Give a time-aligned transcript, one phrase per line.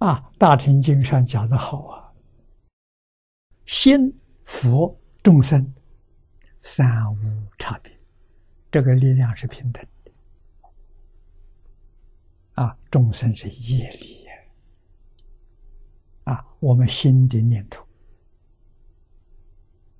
[0.00, 2.12] 啊，《大乘经》上讲的好啊，
[3.66, 5.74] 心、佛、众生
[6.62, 7.92] 三无差别，
[8.70, 10.12] 这个力量是平等的。
[12.54, 14.32] 啊，众生是业力呀，
[16.32, 17.86] 啊，我们心的念头，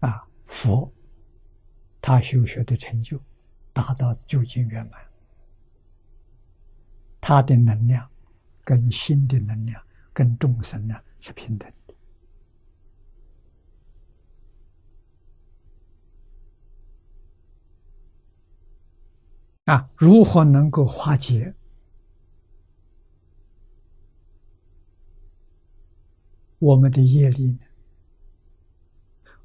[0.00, 0.90] 啊，佛
[2.00, 3.20] 他修学的成就
[3.74, 4.98] 达到究竟圆满，
[7.20, 8.10] 他的能量。
[8.64, 11.94] 跟心的能量、跟众生呢是平等的
[19.72, 19.88] 啊！
[19.96, 21.54] 如何能够化解
[26.58, 27.58] 我们的业力呢？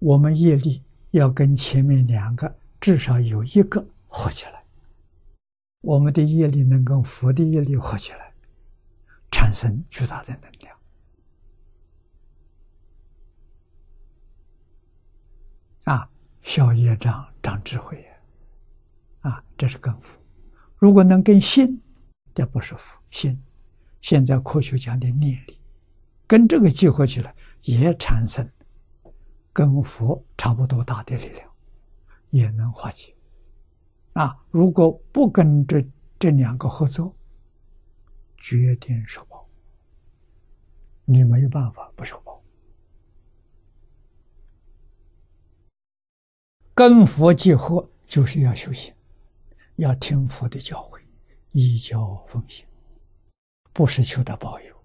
[0.00, 4.64] 我们业力要跟前面两个至少有一个合起来，
[5.80, 8.33] 我们的业力能跟佛的业力合起来。
[9.54, 10.76] 生巨大的能量
[15.84, 16.10] 啊！
[16.42, 18.04] 消业障、长智慧！
[19.20, 20.20] 啊，这是根福。
[20.76, 21.80] 如果能跟心，
[22.34, 23.40] 这不是福心。
[24.02, 25.60] 现在科学讲的念力，
[26.26, 28.46] 跟这个结合起来，也产生
[29.52, 31.48] 跟佛差不多大的力量，
[32.30, 33.14] 也能化解。
[34.14, 35.86] 啊，如果不跟这
[36.18, 37.16] 这两个合作。
[38.36, 39.20] 决定是，
[41.04, 42.42] 你没有办法不受报。
[46.74, 48.92] 跟佛结合，就是要修行，
[49.76, 51.00] 要听佛的教诲，
[51.52, 52.66] 依教奉行，
[53.72, 54.76] 不是求他保佑，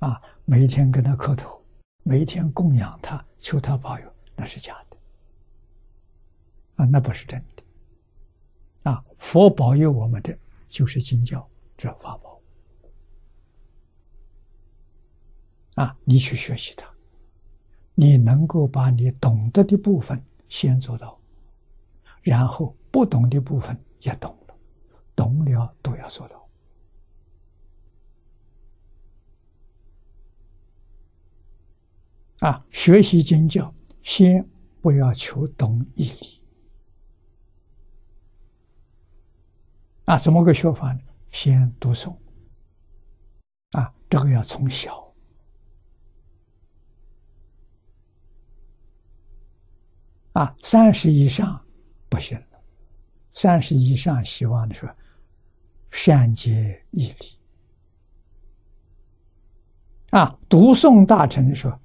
[0.00, 1.64] 啊，每天跟他磕头，
[2.02, 4.96] 每天供养他，求他保佑，那是假的，
[6.76, 10.36] 啊，那不是真的，啊，佛保佑我们的
[10.68, 12.31] 就是经教这法宝。
[15.82, 16.88] 啊，你去学习它，
[17.96, 21.20] 你能够把你懂得的部分先做到，
[22.22, 24.54] 然后不懂的部分也懂了，
[25.16, 26.48] 懂了都要做到。
[32.38, 34.48] 啊，学习经教，先
[34.80, 36.42] 不要求懂义理。
[40.04, 41.00] 啊，怎么个学法呢？
[41.32, 42.16] 先读诵。
[43.72, 45.01] 啊，这个要从小。
[50.32, 51.62] 啊，三十以上
[52.08, 52.46] 不行了。
[53.34, 54.88] 三十以上，希望的说
[55.90, 57.38] 善解义理。
[60.10, 61.78] 啊，读诵大臣的时候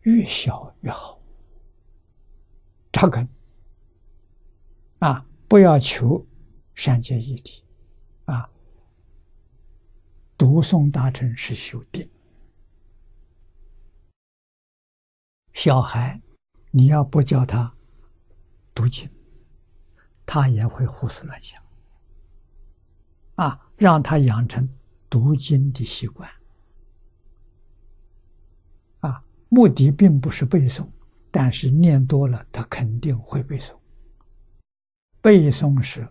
[0.00, 1.20] 越小越好，
[2.90, 3.28] 扎根。
[4.98, 6.26] 啊，不要求
[6.74, 7.64] 善解义理。
[8.24, 8.48] 啊，
[10.38, 12.08] 读诵大臣是修定。
[15.52, 16.20] 小孩。
[16.74, 17.70] 你要不教他
[18.74, 19.06] 读经，
[20.24, 21.62] 他也会胡思乱想。
[23.34, 24.66] 啊，让他养成
[25.10, 26.26] 读经的习惯。
[29.00, 30.88] 啊，目的并不是背诵，
[31.30, 33.76] 但是念多了，他肯定会背诵。
[35.20, 36.10] 背诵是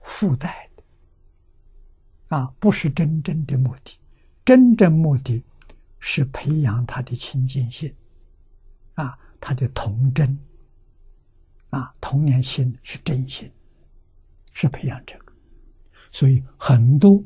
[0.00, 0.82] 附带的，
[2.28, 3.98] 啊，不是真正的目的。
[4.42, 5.44] 真正目的
[5.98, 7.94] 是培养他的亲近性，
[8.94, 9.18] 啊。
[9.44, 10.38] 他的童真，
[11.70, 13.50] 啊，童年心是真心，
[14.52, 15.32] 是培养这个，
[16.12, 17.20] 所以很多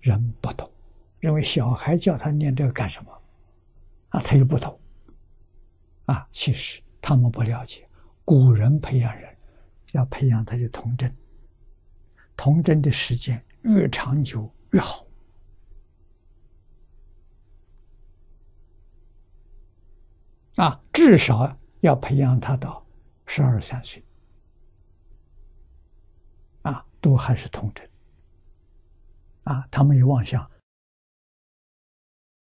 [0.00, 0.72] 人不懂，
[1.18, 3.12] 认为小孩叫他念这个干什么？
[4.08, 4.80] 啊，他又不懂，
[6.06, 7.86] 啊，其实他们不了解，
[8.24, 9.36] 古人培养人，
[9.92, 11.14] 要培养他的童真，
[12.38, 15.06] 童真的时间越长久越好，
[20.56, 20.82] 啊。
[21.00, 22.84] 至少要培养他到
[23.24, 24.04] 十二三岁，
[26.60, 27.88] 啊，都还是童真，
[29.44, 30.50] 啊，他没有妄想，